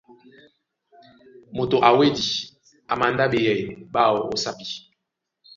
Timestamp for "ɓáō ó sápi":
3.93-4.65